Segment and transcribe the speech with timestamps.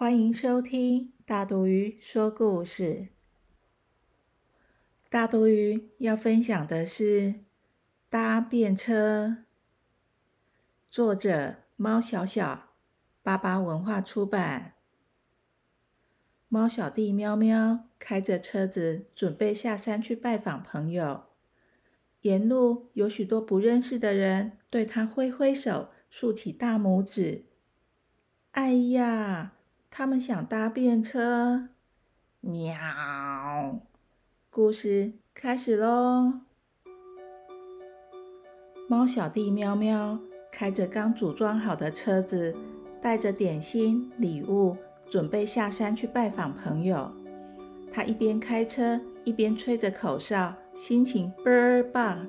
[0.00, 3.08] 欢迎收听大肚鱼说故事。
[5.10, 7.22] 大肚鱼要分享的是
[8.08, 9.26] 《搭便车》，
[10.88, 12.68] 作者猫小小，
[13.24, 14.74] 巴巴文化出版。
[16.46, 21.24] 猫小弟喵喵开着车子，准备下山去拜访朋友。
[22.20, 25.88] 沿路有许多不认识的人，对他挥挥手。
[26.08, 27.46] 竖起大拇指，
[28.52, 29.54] 哎呀！
[29.90, 31.68] 他们想搭便车，
[32.40, 32.74] 喵！
[34.50, 36.40] 故事开始喽。
[38.88, 40.18] 猫小弟喵喵
[40.52, 42.56] 开着刚组装好的车子，
[43.02, 44.76] 带着点心礼物，
[45.10, 47.10] 准备下山去拜访朋友。
[47.92, 52.26] 他一边开车，一边吹着口哨，心情倍儿棒。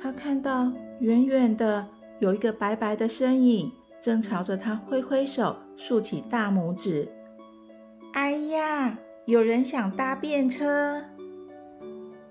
[0.00, 1.88] 他看到远远的。
[2.20, 7.08] 有一个白白的身影，正朝着他挥挥手，竖起大拇指。
[8.12, 11.02] 哎呀，有人想搭便车！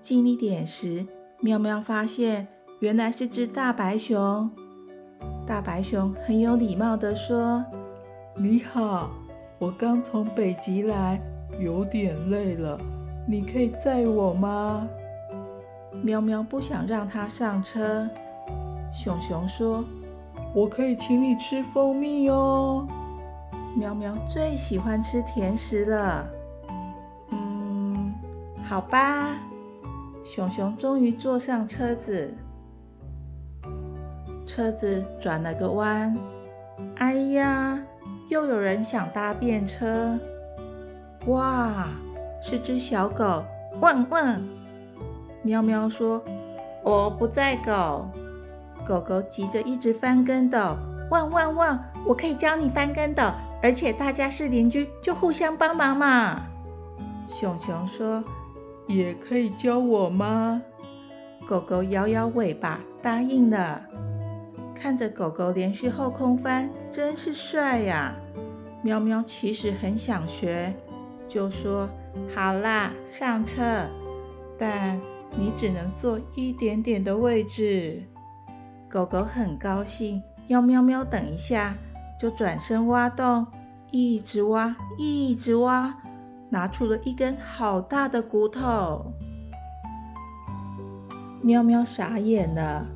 [0.00, 1.06] 近一点时，
[1.40, 2.48] 喵喵发现
[2.80, 4.50] 原来是只大白熊。
[5.46, 7.62] 大白熊很有礼貌地说
[8.40, 9.10] ：“你好，
[9.58, 11.20] 我刚从北极来，
[11.60, 12.80] 有点累了，
[13.28, 14.88] 你可以载我吗？”
[16.02, 18.08] 喵喵不想让它上车。
[18.94, 19.84] 熊熊说
[20.56, 22.88] ：“我可以请你吃蜂蜜哦。”
[23.74, 26.26] 喵喵最喜欢吃甜食了。
[27.30, 28.12] 嗯，
[28.64, 29.36] 好吧。
[30.24, 32.32] 熊熊终于坐上车子，
[34.46, 36.16] 车子转了个弯。
[36.96, 37.78] 哎呀，
[38.28, 40.16] 又有人想搭便车！
[41.26, 41.88] 哇，
[42.40, 43.42] 是只小狗！
[43.80, 44.40] 汪汪！
[45.42, 46.22] 喵喵说
[46.84, 48.06] ：“我不载狗。”
[48.86, 50.76] 狗狗急着一直翻跟斗，
[51.10, 51.78] 汪汪汪！
[52.06, 53.24] 我可以教你翻跟斗，
[53.62, 56.42] 而且大家是邻居，就互相帮忙嘛。
[57.32, 58.22] 熊熊说
[58.88, 60.60] ：“也可以教我吗？”
[61.46, 63.82] 狗狗摇摇尾巴答应了。
[64.74, 68.14] 看着狗狗连续后空翻，真是帅呀！
[68.82, 70.74] 喵喵其实很想学，
[71.28, 71.88] 就说
[72.34, 73.86] ：“好啦，上车，
[74.58, 75.00] 但
[75.38, 78.02] 你只能坐一点点的位置。”
[78.90, 81.76] 狗狗很高兴，要喵喵等一下，
[82.22, 83.44] 就转身挖洞，
[83.90, 85.92] 一直挖，一直挖，
[86.50, 89.12] 拿出了一根好大的骨头。
[91.40, 92.86] 喵喵傻眼了，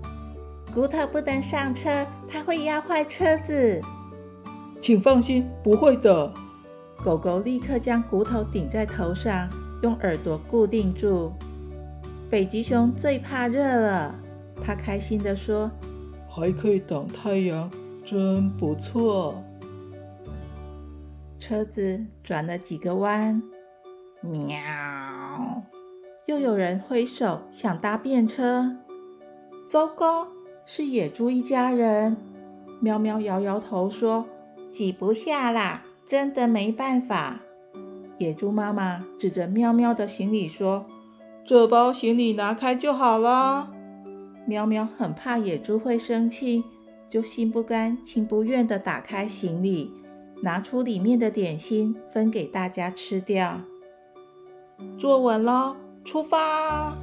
[0.73, 3.81] 骨头不能上车，它会压坏车子。
[4.81, 6.33] 请放心，不会的。
[7.03, 9.49] 狗狗立刻将骨头顶在头上，
[9.83, 11.33] 用耳朵固定住。
[12.31, 14.15] 北极熊最怕热了。
[14.63, 15.69] 它开心地说
[16.31, 17.69] ：“还可以挡太阳，
[18.07, 19.35] 真不错。”
[21.39, 23.43] 车子转了几个弯，
[24.23, 24.59] 喵！
[26.25, 28.77] 又有人挥手想搭便车。
[29.67, 30.29] 糟糕，
[30.65, 32.17] 是野猪一家人。
[32.81, 34.27] 喵喵摇摇头说
[34.71, 37.41] ：“挤不下啦，真的没办法。”
[38.19, 40.87] 野猪妈妈指着喵喵的行李说
[41.45, 43.71] ：“这包行李拿开就好了。”
[44.47, 46.65] 喵喵很怕野猪会生气，
[47.09, 49.93] 就心不甘情不愿地打开行李，
[50.43, 53.61] 拿出里面的点心分给大家吃掉。
[54.99, 56.97] 坐稳喽，出发！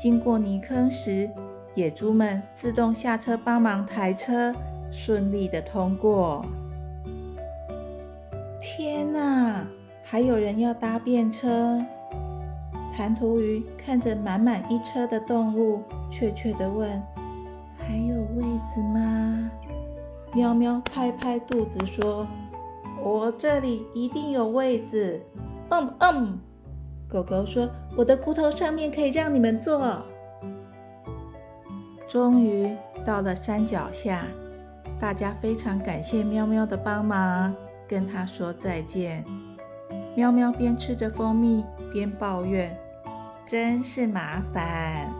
[0.00, 1.30] 经过泥坑时，
[1.74, 4.54] 野猪们自动下车帮忙抬车，
[4.90, 6.44] 顺利地通过。
[8.60, 9.66] 天哪，
[10.02, 11.80] 还有人要搭便车！
[12.94, 15.80] 弹涂鱼看着满满一车的动物，
[16.10, 17.02] 怯怯地问
[17.92, 18.42] ：“还有位
[18.74, 19.50] 子吗？”
[20.34, 22.26] 喵喵拍拍肚子说
[23.04, 25.20] ：“我这里一定有位子。”
[25.68, 26.40] 嗯嗯，
[27.06, 30.02] 狗狗说：“我的骨头上面可以让你们坐。”
[32.08, 32.74] 终于
[33.04, 34.24] 到了山脚下，
[34.98, 37.54] 大家非常感谢喵喵的帮忙，
[37.86, 39.22] 跟他说再见。
[40.16, 41.62] 喵喵边吃着蜂蜜
[41.92, 42.74] 边抱怨。
[43.44, 45.12] 真是麻烦。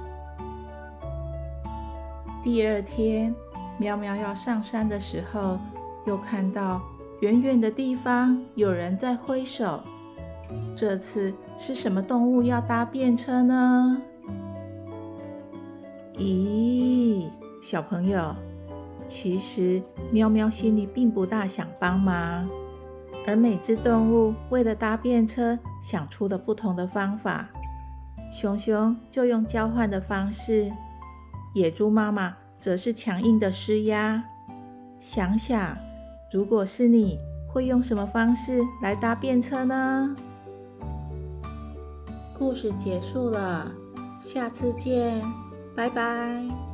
[2.43, 3.33] 第二天，
[3.79, 5.61] 喵喵要上山的时候，
[6.07, 6.83] 又看到
[7.21, 9.81] 远远的地方有人在挥手。
[10.75, 14.03] 这次是什么动物要搭便车呢？
[16.15, 17.29] 咦，
[17.63, 18.35] 小朋友，
[19.07, 19.81] 其实
[20.11, 22.49] 喵喵心里并不大想帮忙，
[23.25, 27.49] 而每只动物为了搭便车，想出了不同的方法。
[28.33, 30.73] 熊熊就用交换的方式，
[31.55, 34.23] 野猪妈妈则是强硬的施压。
[35.01, 35.77] 想想，
[36.33, 37.19] 如果是你，
[37.49, 40.17] 会用什么方式来搭便车呢？
[42.39, 43.71] 故事结束了，
[44.21, 45.23] 下次见，
[45.77, 46.72] 拜拜。